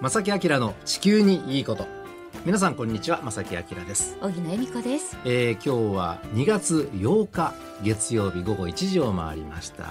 [0.00, 1.86] 正木明の地球にいいこと。
[2.46, 3.20] 皆さんこんにちは。
[3.22, 4.16] 正木明です。
[4.22, 9.90] 小木野恵美子です、えー、今日は2月8日月曜日午後1時を回りました、は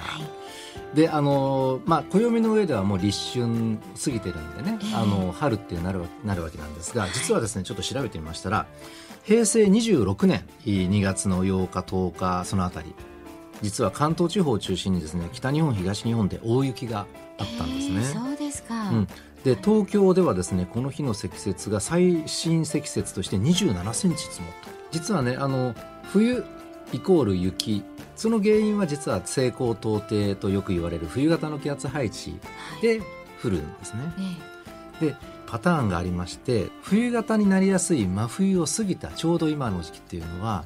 [0.94, 8.66] い、であのまあ暦の上ではもう立春過ぎてるんでね、えー、あの春ってなるなるわけなんですが実はですねちょっと調べてみましたら
[9.26, 12.96] 平成26年2月の8日10日そのあたり。
[13.62, 17.08] 実は関東地方を中心にですね北日本東日本で大雪が
[17.38, 19.08] あったんですね、えー、そうですか、うん
[19.44, 24.70] で東京ではですねこの日の積雪が最新積雪として27センチ積もった。
[24.92, 25.76] 実はねあの
[26.12, 26.44] 冬
[26.94, 27.84] イコール雪。
[28.16, 32.38] その原因は実は西高東低とよく言われる冬型の気圧配置
[32.82, 33.00] で
[33.42, 34.10] 降るんですね、は
[35.02, 35.16] い、で
[35.48, 40.66] パターンがありまして冬型になりやすい真冬を過ぎたちょうど今の時期っていうのは、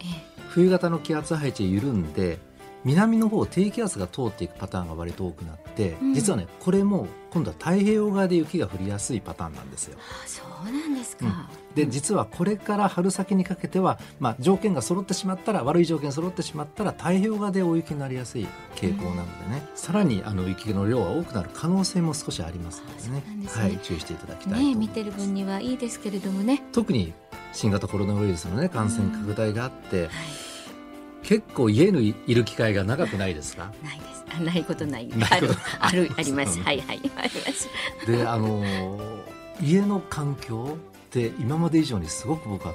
[0.50, 2.40] 冬型の気圧配置緩んで
[2.84, 5.63] 南の方低気圧が通っていくパターンが割と多くなって、
[6.02, 9.98] うん、実はねこれも今度は太平洋側で雪が降りやすいパターンなんですよ。
[10.00, 26.64] あそうなんですか、うん、で実はこれから春先にかけては、まあ、条件が揃ってしまったら悪い条件揃ってしまったら太平洋側で大雪になりやすい傾向なのでね、うん、さらにあの雪の量は多くなる可能性も少しありますのでね、ね、はい、注意していただきたいね見てる分にはいいですけれどもね。
[26.72, 27.14] 特に
[27.52, 30.10] 新型コロナウイルスの、ね、感染拡大があって、はい
[31.24, 33.72] 結構家にいる機会が長くないですか？
[33.84, 34.26] ないです。
[34.36, 35.10] あないことない。
[35.30, 35.50] ある
[35.80, 36.60] あるあります。
[36.62, 37.70] はいはいあります。
[38.06, 38.64] であの
[39.62, 42.74] 家の環境って今まで以上にすごく僕は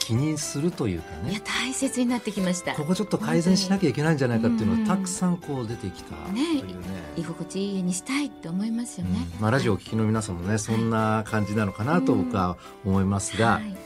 [0.00, 1.30] 気にするというかね。
[1.30, 2.74] いや大切になってきました。
[2.74, 6.72] ここちょっと改善しなきゃいけないんじゃないかっていうのがたくさんこう出てきたというね。
[6.72, 6.72] ね
[7.16, 13.76] 居心地いい家にしたいって思いますよね、うん、まあ、ラジオを聞きの皆さんもねそんな感じなのかなと僕は思いますが、はい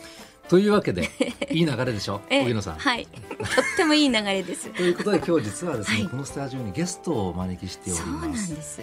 [0.49, 1.11] というわけで
[1.51, 2.21] いい流れでしょ？
[2.31, 2.79] 荻野さん。
[2.79, 3.07] はい。
[3.07, 3.17] とっ
[3.77, 4.71] てもいい流れです。
[4.75, 8.05] ということで今日実はですね、はい、このスタジオにゲストをお招きしております。
[8.05, 8.83] そうなんです、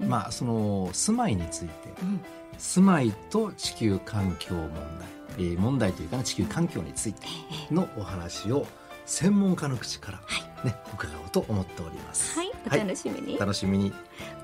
[0.00, 2.20] うん、まあその住まいについて、うん、
[2.58, 5.08] 住まいと地球環境問題、
[5.38, 7.26] えー、問題というか、ね、地球環境について
[7.70, 8.66] のお話を
[9.06, 10.24] 専門家の口からね、
[10.62, 12.38] はい、伺おうと思っております。
[12.38, 12.50] はい。
[12.66, 13.92] お楽しみに、はい、楽しみに。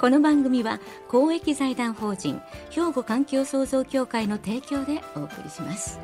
[0.01, 5.99] この番組は公益財団法人兵庫環境創造協会の提供でお送りします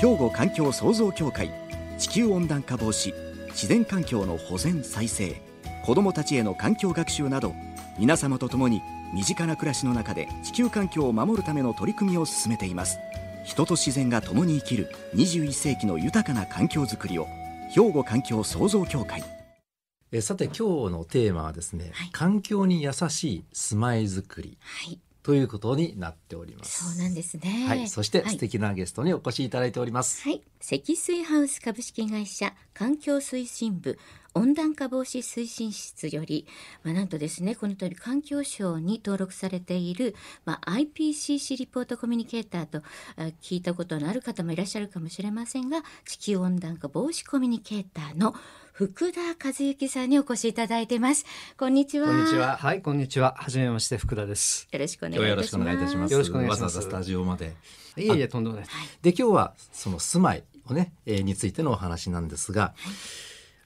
[0.00, 1.50] 兵庫環境創造協会
[1.98, 3.12] 地球温暖化防止
[3.48, 5.42] 自然環境の保全再生
[5.84, 7.52] 子どもたちへの環境学習など
[7.98, 8.80] 皆様と共に
[9.12, 12.98] 身近な暮らしの中で地球環境を守るための取り組みを進めています。
[13.44, 17.26] 人と自然が共に生きる21世紀の豊かな環境づくりを
[17.74, 19.22] 兵庫環境創造協会。
[20.12, 26.92] えさて今日のテーマはですね、はい、環境に優しい住まいづくり、はいということになっております。
[26.94, 27.66] そうなんですね。
[27.68, 30.22] はい、そして素敵なゲストにお越しいただいております。
[30.22, 33.98] はい、積水ハウス株式会社環境推進部
[34.34, 36.46] 温暖化防止推進室より、
[36.84, 40.14] まあ、なんとですねこの通り環境省に登録されている、
[40.44, 42.82] まあ、IPCC リポートコミュニケーターと
[43.42, 48.34] 聞いたことのある方もいらっしゃるかもしれませんが地球温暖化防止コミュニケーターの
[48.80, 51.26] 福田和幸さんにお越しいただいてます。
[51.58, 52.06] こんにちは。
[52.06, 52.56] こんにちは。
[52.56, 53.34] はい、こんにちは。
[53.36, 54.66] はじめまして福田です。
[54.72, 55.58] よろしくお願いいたします。
[55.58, 56.12] よろしくお願いいたします。
[56.12, 56.62] よろしくお願いします。
[56.62, 57.52] わざわざスタジオまで。
[57.98, 58.70] いえいえ、とんでもないで
[59.12, 62.74] で、今日はその住まいをね、えー、についてのお話なんですが、は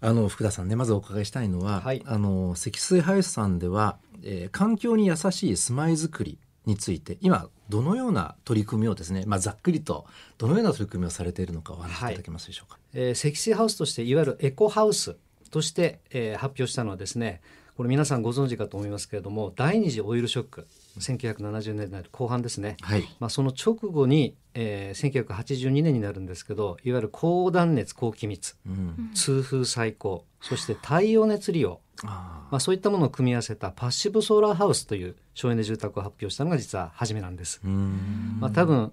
[0.03, 10.07] い、あの福田さんねまずお伺いしたいのは、はい、あの積水ハウスさんでは、えー、環境に優しい住まいづくりについて今どのような取り組みをですね、まあ、ざっくりと
[10.39, 15.17] どのような取り組みをされているのかお話しいただけますでしょうか、はい、えー、積水ハウスとしていわゆるエコハウス
[15.51, 17.41] として、えー、発表したのはですね
[17.77, 20.67] これ皆さんご存知かと思いますけれども第二次オイルショック
[20.99, 31.81] 1970年代後半ですね、はい、まあ、その直後に、えー、1982年になるんですけどいわゆる高断熱高気密、うん、通風最高そして太陽熱利用。
[32.03, 37.61] あまあ、そういったものを組み合わせたパッシブソーラーハウスという省エネ住宅を発表したのが実は初めなんです。
[37.65, 38.93] まあ、多分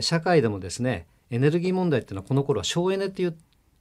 [0.00, 3.36] 社会でもですねエネルギー問題っていうのはこの頃は省エネっていう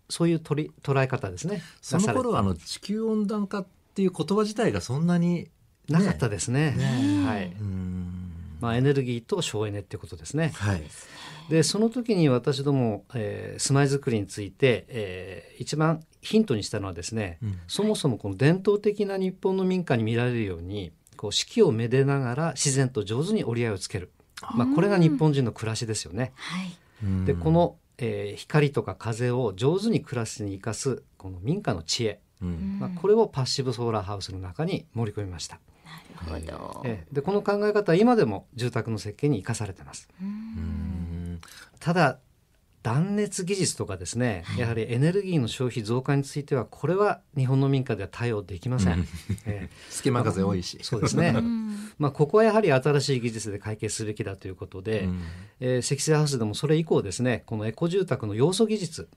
[0.10, 1.62] そういう取り捉え方ですね。
[1.82, 3.66] その頃はあの地球温暖化っ
[3.96, 5.50] ていう言葉自体がそんなに、
[5.90, 6.72] なかったですね。
[6.72, 7.54] ねはい。
[8.60, 10.52] まあエネルギーと省エネってことですね。
[10.56, 10.84] はい。
[11.50, 24.12] でその時に私ども、えー、住まいづくりについて、えー、一番ヒントにしたのはですね、うん、そもそもこの伝統的な日本の民家に見られるようにこう四季をめでながら自然と上手に折り合いをつける、
[24.56, 26.32] まあ、これが日本人の暮らしですよね。
[26.36, 35.60] はい、でこのえー、光とか風を上手に暮らしに生かすこの民家の知恵、うん、まあ、これをパッシブソーラーハウスの中に盛り込みました。
[36.28, 40.08] なるほど、えー、でこの考え方は今でも住宅の設計に生かされてます。
[41.80, 42.20] ただ
[42.84, 49.00] 断熱技術とかですね、やはりエネルギーの消費増加についてはこれは日本の民家では対応できません。
[49.00, 49.08] うん、
[49.46, 49.70] え。
[49.72, 51.34] ー、隙間風多いし、そうですね。
[51.98, 55.22] まあここはやはり新しい技術で解決すべきだということで、うん、
[55.62, 59.08] えー、積水ハウスでもそれ以降ですね、このエコ住宅の要素技術、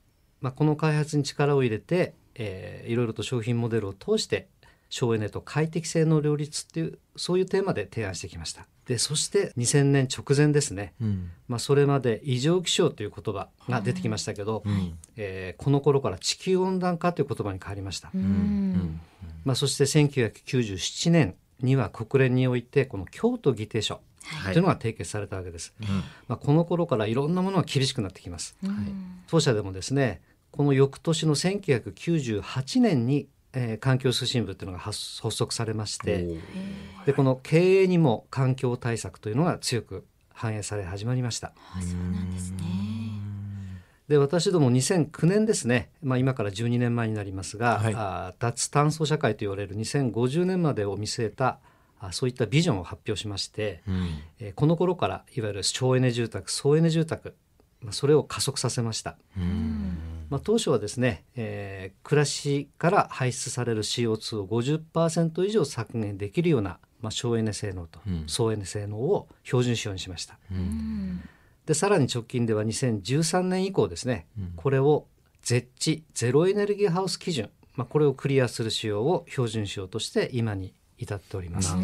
[0.40, 4.46] まあこの開発に力を入れて、えー、いろいろと商品モデルを通して
[4.88, 8.66] 省エネと快適性の両立っていうそういうテーマで提案してきました。
[8.86, 19.00] でそして2000年直前ですね、うん、まあ、それまで異常気象という言葉が出てきましたけど、うん、えー、この頃から地球温暖化という言葉に変わりました、うん、
[19.44, 24.00] まあ、そして1997年には国連においてこの京都議定書
[24.44, 25.90] というのが締結されたわけです、はい、
[26.28, 28.72] まあ、この頃からいろんなものが厳しくなってきます、はい、
[29.26, 30.20] 当社でもですね
[30.52, 33.26] この翌年の1998年に
[33.58, 34.98] えー、環境推進部っていうのが発
[35.30, 36.28] 足されまして
[37.06, 40.04] でこの経営にも環境対策というのが強く
[40.34, 41.54] 反映され始まりました。
[41.80, 42.58] そうなんですね。
[44.08, 51.58] で私ども2009年ですね、まあ、今から12年前になりますが、はい、あ脱炭素社会と言われる2050年までを見据えた
[51.98, 57.34] あそういったビジョンを発表しまして、うん、えー、この頃からいわゆる省エネ住宅総エネ住宅、
[57.80, 59.16] まあ、それを加速させました。
[59.36, 59.98] うん
[60.30, 70.38] まあ、当初はですね、えー、暮らしから排出される CO2 を50%以上削減できるような、まあ、省エネ性能と総エネ性能を標準仕様にしました。
[70.50, 71.20] うん、
[71.66, 75.06] でさらに直近では2013年以降ですね、うん、これを
[75.42, 81.74] ゼッチゼロエネルギーハウス基準、まあ、これをクリアする仕様を標準仕様として今に至っております。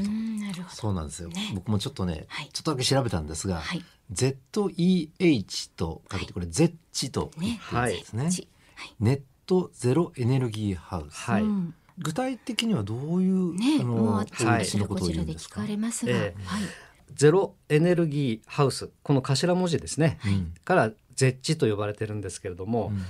[0.70, 8.48] そうなんですよ、ね、僕もちょっとね、はい、ちょっとだけ調べたんですが、はい、ZEH とかけてこれ ZEH と言ってですね、はい、
[9.00, 11.44] ネットゼロエネルギーハウス、はい、
[11.98, 16.34] 具体的にはどういう、ね、あの、はい、のことを言うんですか、えー、
[17.14, 18.90] ゼロエネルギーハウス。
[19.02, 23.02] この頭文字ですね、はい、から ZEH と呼ばれてるんですけれども、うん。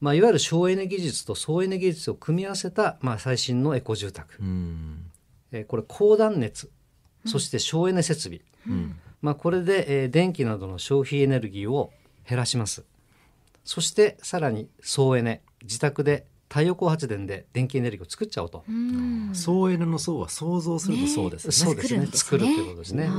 [0.00, 5.03] まあ、いわゆる省エネ技術と総エネ技術を組み合わせた、まあ、最新のエコ住宅、うん、
[5.54, 6.70] えー、これ高断熱
[7.24, 11.92] そして省エネ設備、うん、まあ、これで、えー、電気などの消費エネルギーを
[12.28, 12.84] 減らします
[13.64, 18.62] そしてさらに総エネ自宅で太陽光発電で電気エネルギーを作っちゃおうと。
[19.32, 21.52] 総エネの層は想像するとそうですね。
[21.52, 22.06] そうですね。
[22.06, 23.10] 作るっていうことですね。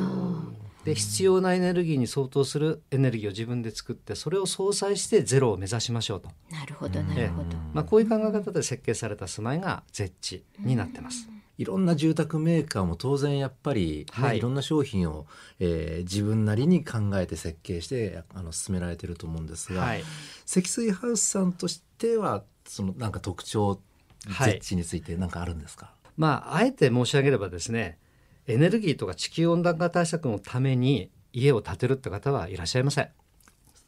[0.86, 6.30] で必要なエネルギーに相当するエネルギーを自分で作ってそれを相殺してゼロを目指しましょうと。
[6.50, 7.58] なるほどなるほど。
[7.74, 11.28] まあこういう考え方で設計された住まいがゼッチになってます。
[11.58, 15.26] いろんな住宅メーカーも当然やっぱり、ね、はい、いろんな商品を、
[15.60, 20.04] えー、自分なりに考えて設計してあの進められてると思うんですが、はい、
[20.46, 23.80] 積水ハウスさんとしてはそのなんか特徴
[24.28, 28.00] 設置について何かあるんですか、はい、まああえて申し上げればですね
[28.48, 33.10] エネルギーとか地球温暖化対策のために家を建てるって方はいらっしゃいません。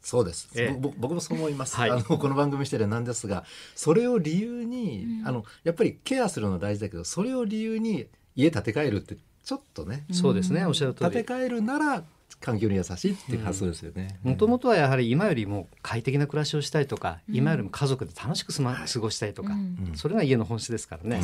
[0.08, 3.44] そうです、えー、僕もそう思います、はい、あのこの番組してるなんですが
[3.74, 11.10] それを理由に、うん、あのやっぱりケアするのは大事だけどそれを理由に家建て替えるってちょっとね、そうですねおっしゃる通り。
[11.10, 12.04] 建て替えるなら
[12.40, 14.18] 環境に優しいっていう発想ですよね。
[14.22, 21.20] もともとはやはり今よりも快適な暮らしをしたいとか、うん、今よりも家族で楽しくすま、過ごしたいとか、うん、それが家の本質ですからね。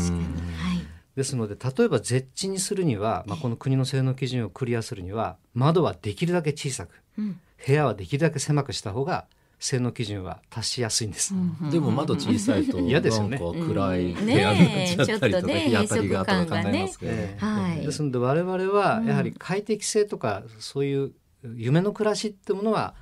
[1.16, 9.26] ですので例えば絶地にするには、まあ、この国の性能基準をクリアするには窓はできるだけ小さく、うん部屋はできるだけ狭くした方が
[9.58, 11.34] 性能基準は達しやすいんです。
[11.70, 13.38] でも窓小さいと 嫌ですよね。
[13.38, 17.12] 暗い部屋になっちゃったりとか、日当たりがとか考えますけど、
[17.46, 17.86] はい。
[17.86, 21.12] ですので我々はやはり快適性とかそういう
[21.54, 22.94] 夢の暮らしってものは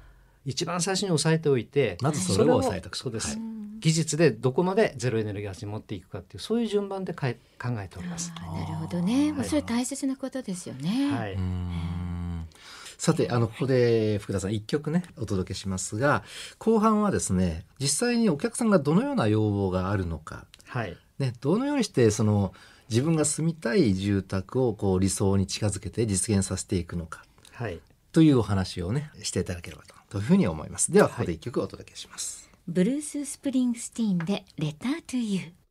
[0.44, 2.96] 一番最初に抑えておいて、まずそれを抑えておく。
[2.96, 3.38] そうです。
[3.80, 8.32] 技術でどこまでゼロエネルギーに持っていくかっていうそういう順番でかい考えております。
[8.36, 9.32] なるほどね。
[9.32, 11.10] まあそれ大切なことですよね。
[11.10, 11.36] はい。
[13.02, 16.22] さて、あの、ここで福田さん一曲ね、お届けしますが、
[16.60, 20.96] 後半はですね、実際にお客さんがどのような要望があるのか、はい。
[21.18, 22.54] ね、どのようにして、その、
[22.88, 27.80] 自分が住みたい住宅をこう理想に近づけて実現させていくのか、はい。
[28.12, 30.92] というお話をね、していただければと、というふうに思います。
[30.92, 32.48] では、ここで一曲お届けします。
[32.52, 35.61] はい、ブルース・スプリングスティーンで、 Letter to You。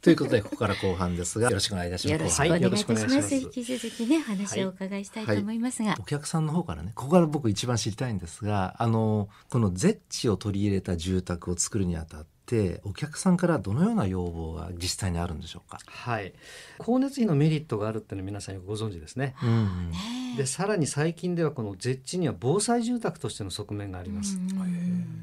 [0.00, 2.12] ということでここから後半ですがよろしくお願いいたします。
[2.12, 2.28] よろ
[2.76, 3.34] しくお願いいたします。
[3.34, 15.78] 引き続きね話をお伺いしたいと思いますが、はいはい、お客さんの方からねここから僕一番知りたいんですがあのこのゼッチを取り入れた住宅を作るにあたってってお客さんからどのような要望が実際にあるんでしょうか？
[15.84, 16.32] はい、
[16.80, 19.34] 光熱費のメリットがあるっていうのは皆さんよくご存知ですね。
[19.42, 19.92] うんうん、
[20.38, 24.38] でさらに最近ではこのゼッチには防災住宅としての側面があります。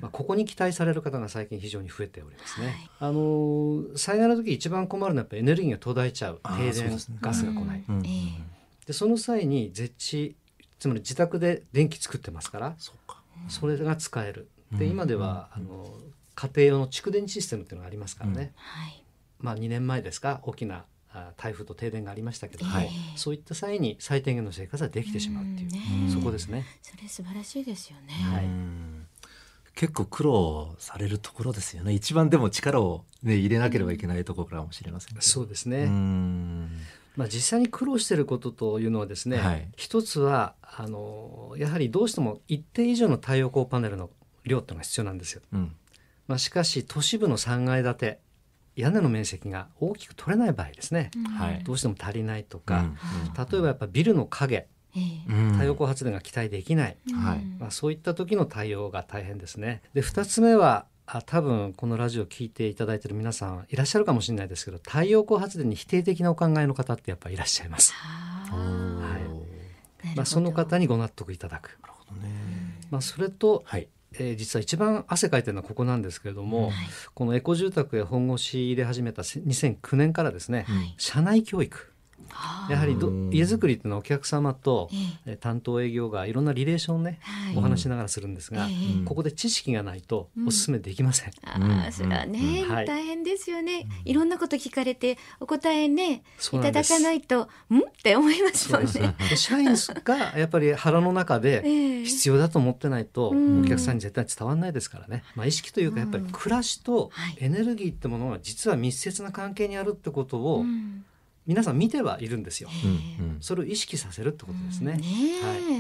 [0.01, 2.67] まあ、ここに期待される方が最近非常に増えておりますね。
[2.67, 7.84] はい、あの災害の時一番困るのはやっぱエネルギーが途絶えちゃう停電、ね、ガスが来ない。
[8.86, 10.36] でその際に絶地
[10.79, 12.75] つまり自宅で電気作ってますから
[13.48, 14.50] それが使える。
[14.74, 15.88] で今ではあの
[16.36, 19.03] 家庭用の蓄電システムっていうのがありますからね、はい。
[19.39, 20.86] まあ、2年前ですか大きなあ
[21.38, 22.89] 台風と停電がありましたけども、はい。
[23.15, 26.07] そういった際に最低限の生活ができてしまうっていう、うん。
[26.07, 26.65] ねそこですね。
[26.81, 28.13] それ素晴らしいですよね。
[28.13, 28.45] はい。
[28.45, 29.07] うん
[29.75, 31.93] 結構苦労されるところですよね。
[31.93, 35.22] 一番でも力を、ね、入れなければいけないところかもしれませんけど。
[35.22, 36.69] そうですね、うん。
[37.17, 39.67] まあ、実際に苦労していることというのはですね、はい。
[39.75, 44.10] 一つはあのやはりどうしても一定以上の太陽光パネルの
[44.45, 45.41] 量っていうのが必要なんですよ。
[45.51, 45.75] うん。
[46.27, 48.19] まあ、しかし都市部の3階建て
[48.75, 51.12] 屋根の面積が大きく取れない場合ですね、
[51.63, 52.96] どうしても足りないとか、うん
[53.36, 54.67] 例えばやっぱビルの影
[55.53, 57.46] 太陽光発電が期待できない、はい。
[57.60, 59.82] まあ、そういった時の対応が大変ですね。
[59.94, 67.94] で2つ目はあ多分このラジオを聞いていただいている皆さんいらっしゃるかもしれないですけど太陽光発電に否定的なお考えの方ってやっぱりいらっしゃいます。
[67.94, 69.20] は
[70.13, 70.15] い。
[70.15, 71.77] まあ、その方にご納得いただく。
[71.82, 72.29] なるほどね。
[72.89, 73.88] まあ、それと、はい
[74.19, 76.74] えー実は一番汗かいてるのはここなんですけれども、はい。
[77.13, 80.95] このエコ住宅へ本腰入れ始めたせ2009年からですね、はい。
[80.98, 81.77] 社内教育。
[81.77, 81.94] はあ
[82.69, 84.89] やはり家づくりっていうのはお客様と
[85.39, 87.57] 担当営業がいろんなリレーションをね、はい。
[87.57, 88.67] お話しながらするんですが、
[89.05, 91.31] ここで知識がないとお勧めできません。
[91.43, 91.72] あうん。
[91.72, 93.88] あ、それはね、大変ですよね。
[94.03, 94.13] い。
[94.13, 97.79] ろんなこと聞かれて、お答えね、いうただかないと、ん？
[97.79, 99.15] って思いますもんね。
[99.29, 99.69] で社員
[100.03, 102.05] がやっぱり腹の中で ええ。
[102.05, 103.62] 必要だと思ってないとうん。
[103.62, 107.38] お客さんに絶対伝わらないですからね、まあ、意識というかやっぱり暮らしとはい。
[107.39, 111.05] エネルギーってものが実は密接な関係にあるってことをうん
[111.47, 112.69] 皆さん見てはいるんですよ。
[113.39, 114.93] それを意識させるってことですね。
[114.93, 115.03] ね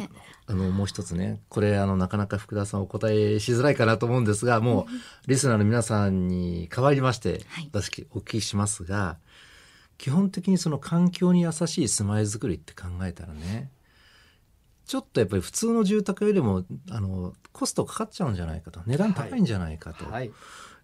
[0.03, 0.35] え。
[0.47, 4.85] あのもう一つねこれあのなかなか福田さんお答えしづらいかなと思うんですがも
[5.25, 7.41] うリスナーの皆さんに代わりまして
[8.13, 9.17] お聞きしますが
[9.97, 13.69] 基本的にその環境に優しい住まいづくりって考えたらね
[14.85, 20.31] ちょっとやっぱり普通の住宅よりもあのコストかかっちゃうんじゃないかと値段高いんじゃないかとはい、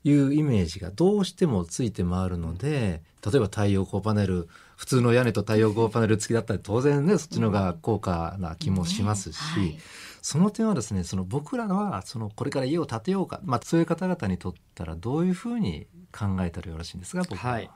[0.03, 4.49] いうイメージがどうしてもついて回るので例えば太陽光パネル
[4.81, 9.77] 普通の屋根と太陽光パネル付きだったら当然ねそっちの方が高価な気もしますし、ねはい。
[10.23, 17.69] その点はですねその僕らはそのこれから家を建てようか、まあ、そういう方々にとったらどういうふうに考えたらよろしいんですか僕はい。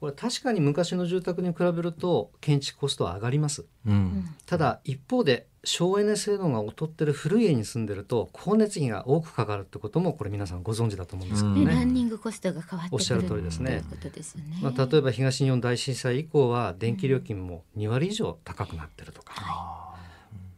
[0.00, 3.64] これ確かに昔の住宅に比べると建築コストは上がります。
[3.86, 4.24] うん。
[4.44, 11.72] ただ一方で省エネ性能が劣ってる古い家に住んでると光熱費が多くかかるってこともこれ皆さんご存知だと思うんですけどねね。
[11.72, 13.82] ランニングコストが変わってくるおっしゃる通りですね
[14.22, 14.58] すよね。
[14.62, 19.87] まあ、例えば東日本大震災以降は電気料金も2割以上高くなってるとか、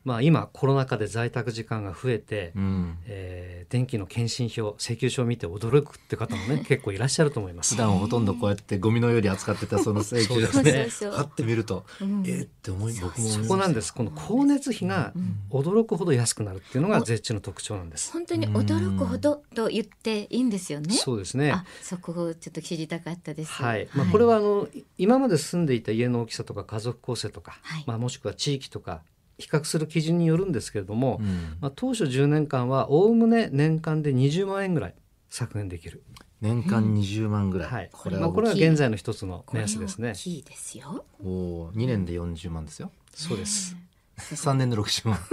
[0.04, 2.98] まあ、今コロナ禍で在宅時間が増えて、うん。
[3.06, 7.76] えー電気の検診票請求書を見て驚くって方もね 結構いらっしゃると思います。
[7.76, 7.78] 普。
[7.78, 12.24] 段ほとんどこうやってゴミのように扱ってたその 請求そうでですすねねパッて見ると、うん。
[12.26, 13.48] えーって思い僕も思いそます。
[13.48, 13.94] こなんです。
[13.94, 15.12] この光熱費が
[15.50, 18.10] 驚くほど安くなるっていうのが絶地の特徴なんです。
[18.12, 20.92] 本当に驚くほどと言っていいんですよね？
[20.94, 21.52] そうですね。
[21.52, 23.52] あ、そこをちょっと知りたかったです。
[23.52, 23.88] はい。
[23.94, 27.84] まあ、これはあの今まで住んでいた家の大きさとか家族構成とか、はい。
[27.86, 29.02] まあ、もしくは地域とか
[29.40, 31.56] 比較する基準によるんですけれども、うん。
[31.60, 34.94] まあ、当初10年間はおおむね年間で20万円ぐらい
[35.28, 36.02] 削減できる、
[36.40, 37.88] 年間20万ぐらい、はい。
[37.92, 40.10] これはまあ、これは現在の一つの目安ですね。
[40.10, 40.14] 大。
[40.14, 41.04] きいですよ。
[41.24, 42.92] お2年で40万ですよ。
[43.14, 43.76] そうです、
[44.18, 45.18] 3年で60万。
[45.18, 45.30] はい。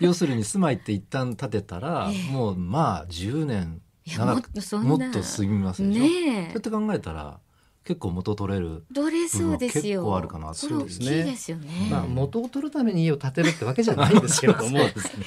[0.00, 2.32] 要するに住まいって一旦建てたら、ええ。
[2.32, 4.88] もうまあ10年いや長くもっとそんな。
[4.88, 7.38] もっと過ぎますでしょ、ねそうやえって考えたら
[7.84, 10.00] 結構元取れるどれそうですよ。
[10.00, 11.88] 結構あるかなこれ大きいですよね。
[11.90, 14.80] まあ、元を取るために家を建てるってわけじゃないんですけれども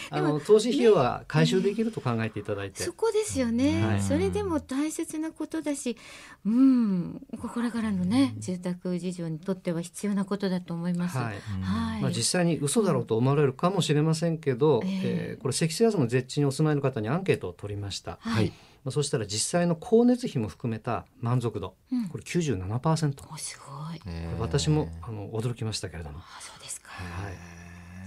[0.10, 4.02] あの 投資費用は回収できると考えていただいて、そこですよね、はい。
[4.02, 5.98] それでも大切なことだし、
[6.46, 11.18] うん、これからのね、住宅事情にとっては必要なことだと思います。
[11.18, 11.36] はい。
[11.62, 12.02] はい。
[12.02, 14.92] まあ、実際に嘘だろうと思われるかもしれませんけど、ええ。
[15.04, 18.52] えーこれ積雪の絶地にお住まいの方にアンケートを取りました、はい、
[18.86, 22.08] まあ、そしたら実際の光熱費も含めた満足度うん。
[22.08, 24.00] これ97%、こおすごい。
[24.40, 26.90] 私もあの驚きましたけれども、あ、そうですか。
[26.92, 27.34] はい、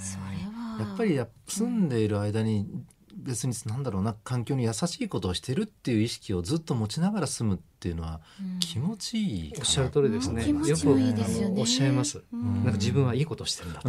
[0.00, 0.22] それ
[0.56, 0.80] は。
[0.80, 2.68] やっぱりや住んでいる間に
[3.12, 8.60] 別になんだろうな環境に優しいことをしてるっていう意識をずっと持ちながら住むっていうのはうん。
[8.60, 9.60] 気持ちいいかな。
[9.62, 10.46] おっしゃる通りですね、うん。
[10.46, 11.60] 気持ちよくもいいですよね。
[11.60, 12.54] おっしゃいます、うん。
[12.54, 13.82] なんか自分はいいことしてるんだ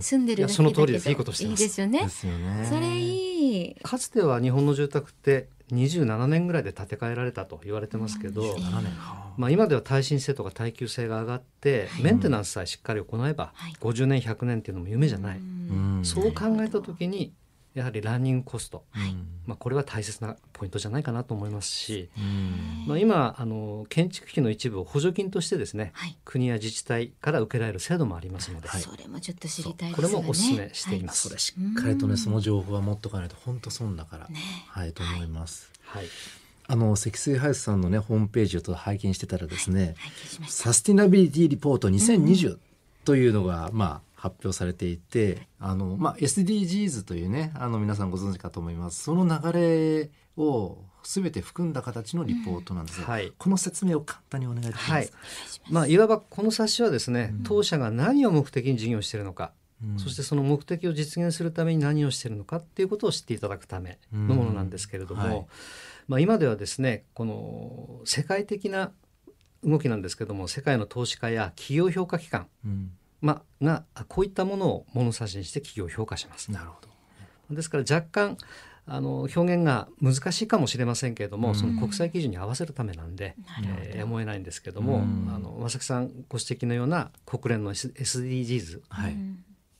[0.00, 0.62] 住んでるだけだけど。
[0.62, 1.10] いやその通りです。
[1.10, 1.62] いいことしてます。
[1.62, 2.00] いいですよね。
[2.00, 2.08] で。
[2.08, 2.66] すよね。
[2.70, 3.74] それいい。
[3.82, 12.02] かつては日本の住宅って27年ぐらいで建て替えられたと言われてますけど、うん7年はまあ、今では耐震性とか耐久性が上がって、はい。
[12.02, 13.72] メンテナンスさえしっかり行えば、はい。
[13.80, 15.40] 50年100年っていうのも夢じゃない、
[16.02, 17.32] そう考えた時に
[17.74, 19.14] やはりランニングコスト、はい、
[19.46, 22.10] まあ、これは大切なポイントじゃないかなと思いますし、
[22.86, 34.36] まあ、今あの建築費の一部を補助金としてですね、はい、国や自治体から受けられる制度もありますので、それもちょっと知りたい、ね、これもお勧めしています、それしっかりとねその情報は持っとかないと本当損だから、ね、
[34.68, 35.70] はいと思います。
[35.84, 36.06] はい。
[36.66, 39.94] あの積水ハウスさんのねホームページを拝見してたらですね、
[40.48, 42.58] サスティナビリティリポート2020
[43.04, 49.02] というのが、まあ発表されていてあの、まあ、SDGs というねあの皆さんご存知かと思います。
[49.02, 55.10] その流れを全て含んだ形のリポートなんですが、うんはい、この説明を簡単にお願いできますか、はい、
[55.70, 65.46] まあ、いわばこの冊子はですね、うん、当社が何を目的に事業しているのか、うん、そしてその目的を実現するために何をしているのかっていうことを知っていただくためのものなんですけれども、はい、
[66.08, 68.92] まあ、今ではですねこの世界的な
[69.64, 72.48] 動きなんですけども世界の投資家や企業評価機関、
[73.20, 76.50] まあ、がこういったものを物差しにして企業を評価します。
[76.50, 77.54] なるほど。
[77.54, 78.38] ですから若干
[78.86, 83.36] あの表現が難しいかもしれませんけれども、うん、その国際基準に合わせるためなんで、
[83.84, 88.80] えー、やむを得ないんですけども、うん、あの正木さんご指摘のような国連の SDGs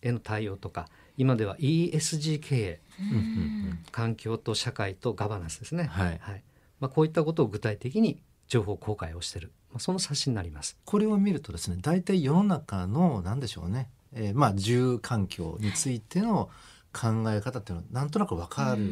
[0.03, 6.45] への対応とか、はい、今では ESG 経営、うん、環境と社会とガバナンスですね、はい、はい、
[6.79, 10.77] まあ、こういったことを具体的に情報公開をしているまあ、その冊子になります。
[10.85, 16.51] これを見るとですね大体世の中の何でしょうね、えー、まあ住環境についての
[16.93, 18.83] 考え方っていうのはなんとなく分かる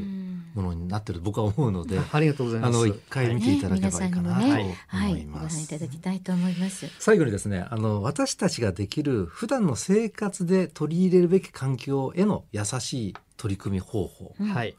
[0.55, 2.77] ものになってる僕は思うので、ありがとうございます。
[2.77, 5.65] あの一回見ていただければいいかなと思います。
[5.65, 6.87] いただきたいと思います。
[7.01, 14.33] 最後にですね、あの私たちができる普段の生活で取り入れるべき環境への優しい取り組み方法。
[14.39, 14.77] はい。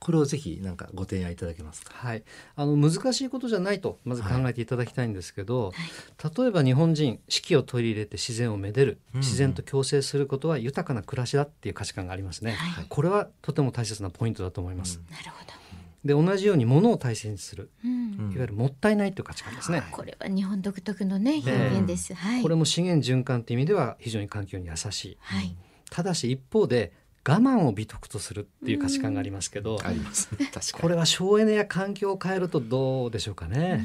[0.00, 1.92] これをぜひなんかご提案いただけますか？
[1.94, 2.22] はい、
[2.54, 12.52] あの難しいことじゃないとまず考えていただきたいんですけど、はい、例えば日本人四季を取り入れて自然をめでる、うん、自然と共生することは豊かな暮らしだっていう価値観がありますね。
[12.52, 15.00] はい、これはとても大切なポイントだと思います。
[15.04, 15.52] うん、なるほど。
[16.04, 19.82] で同じように物を大切にする、うん、いわゆるもったいないという価値観ですね。
[19.90, 22.14] これは日本独特のね表現です。
[22.14, 25.18] はい、これも資源循環という意味では非常に環境に優しい。
[25.20, 25.56] はい、
[25.90, 26.92] ただし一方で
[27.28, 30.46] 我慢を美徳とするっていう価値観がありますけど、ありますね。
[30.46, 30.82] 確かに。
[30.82, 33.84] これは省エネや環境を変えるとどうでしょうかね。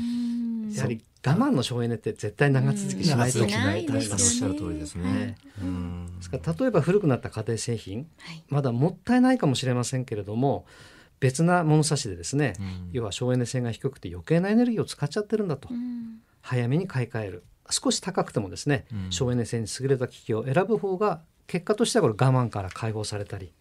[0.74, 5.38] やはり我慢の省エネって絶対長続きしないといけない確かにおっしゃる通りですね、
[6.18, 8.08] ですから例えば古くなった家庭製品、
[8.50, 10.66] まだもったいないかもしれませんけれども
[11.20, 12.56] 別な物差しでですね、
[12.92, 15.70] 要は省エネ性が低くて余計なエネルギーを使っちゃってるんだと、
[16.42, 17.44] 早めに買い替える。
[17.70, 23.52] 少し高くてもですね、省エネ性に優れた機器を選ぶ方が結果としてはこれ我慢から解放されたり、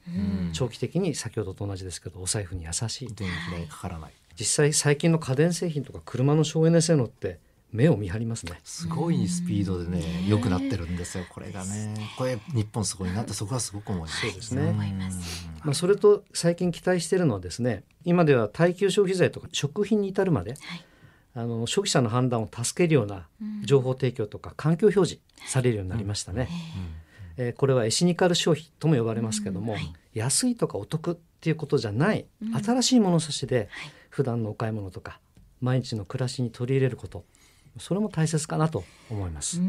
[0.53, 3.09] 長期的に先ほどと同じですけどお財布に優しい。
[3.14, 4.12] 電気代かからない。
[4.38, 7.38] 実際最近の家電製品とか車の省エネ性能って
[7.73, 8.61] 目を見張りますね。
[8.64, 11.95] すごいスピードでね良くなってるんですよこれがね。
[12.16, 14.21] これ日本すごいなってそこはすごく思います。
[14.21, 14.73] そうですね。
[15.64, 20.61] まあそれと最近期待しているのはですね今では耐久消費財とか食品に至るまで、はい。
[21.35, 23.27] あの消費者の判断を助けるような
[23.64, 26.49] 情報提供とか環境表示されるようになりましたね。
[26.77, 27.01] うん
[27.37, 33.68] えー、これはエシニカル消費とも呼ばれますけども、うんはい、安いとかお得っていうことじゃない、うん、新しい物差しで
[34.11, 35.21] 普段のお買い物とか
[35.61, 37.25] 毎日の暮らしに取り入れること
[37.79, 39.61] それも大切かなと思います。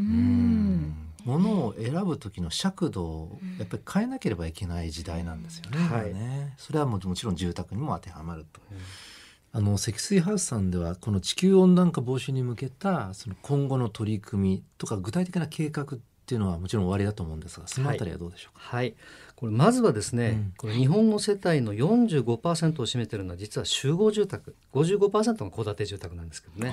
[1.24, 5.78] 物を選ぶ時の尺度をやっぱり変えなければいけない時代なんですよね。
[5.78, 6.54] はい、ね。
[6.58, 8.60] それはもちろん住宅にも当てはまると。
[9.52, 18.94] あの積水ハウスさんではこの地球温暖化防止に向けたその今後の取り組みとか具体的な計画っていうのはもちろん終わりだと思うんですがそのあたりはどうでしょうか、はい、はい、
[19.36, 26.72] これまずはですね、うん、これ日本の世帯の45%を占めているのは実は集合住宅55%が戸建て住宅なんですけどね。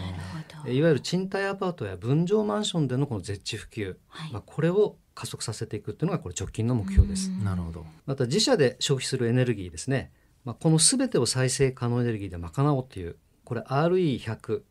[0.68, 7.30] いわゆる賃貸アパートや分譲マンションでのこの絶地普及、はい、まあ、これを加速させていくっていうのがこれ直近の目標です。
[7.44, 7.86] なるほど。
[8.06, 10.12] また自社で消費するエネルギーですね、
[10.46, 14.62] まあ、この全てを再生可能エネルギーで賄おうというこれ RE100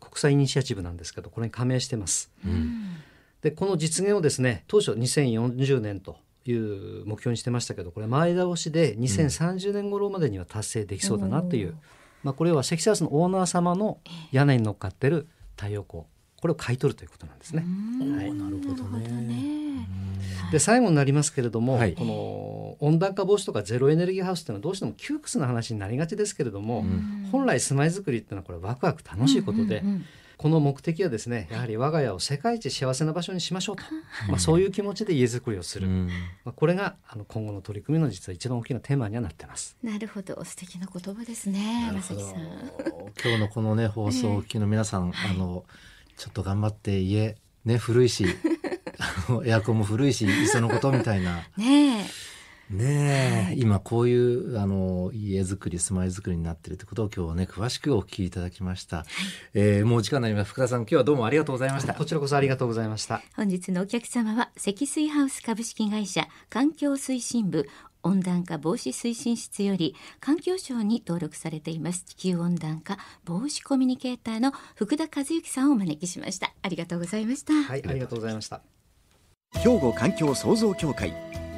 [0.00, 2.32] 国際イニシアチブなんですけどこれに加盟してます。
[2.42, 2.96] うん
[3.42, 11.78] でこの実現をですね当初2040年という目標にしてましたけどこれ前倒しで2030年頃までには達成できそうだなという、うん、
[12.22, 13.98] まあ、これは積雪のオーナー様の
[14.32, 16.04] 屋根に乗っかってる太陽光
[16.40, 17.62] これを買い取るということなんですね。
[18.16, 19.86] はい、なるほどね。
[20.50, 26.84] で最後になりますけれども、はい、この温暖化防止とかゼロエネルギーハウスっていうのはどうしても窮屈な話になりがちですけれども、
[27.30, 30.04] 本来住まいづくりっていうのはこれワクワク楽しいことで、うんうんうん
[30.40, 33.82] この目的はですねやはり我が家を世界一幸せな場所にしましょうと、
[34.26, 36.08] まあ、そういう気持ちで家づくりをする、ま
[36.46, 39.76] あ、これがあの今後の取り組みの実は一番大きなテーマにはなってます。
[39.82, 40.42] なるほど。
[40.42, 42.00] 素敵な言葉ですね今
[43.34, 45.66] 日のこのね 放送を聞きの皆さん、あの
[46.16, 48.24] ちょっと頑張って家ね古いし
[49.44, 51.46] エアコンも古いしいっそのことみたいな。
[51.58, 52.06] ね
[52.70, 59.06] ねえ、今こういうあの家づくり住まいづくりになっているということを今日ね詳しくお聞きいただきました、はい、
[59.54, 60.50] えー、もう時間になります。
[60.50, 61.94] 福田さん今日はどうもありがとうございました。
[61.94, 63.22] こちらこそありがとうございました。
[63.34, 67.68] 本日のお客様は積水ハウス株式会社環境推進部
[68.04, 72.04] 温暖化防止推進室より環境省に登録されています。
[72.04, 76.54] 地球温暖化防止コミュニケーターの福田和幸さんをお招きしました。
[76.62, 77.52] ありがとうございました。
[77.52, 78.62] はいありがとうございました。
[79.54, 81.12] 兵庫環境創造協会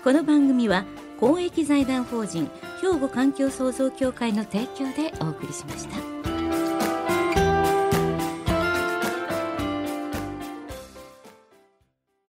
[0.05, 0.85] この番組は
[1.22, 6.32] 公益財団法人兵庫環境創造協会の提供でお送りしました。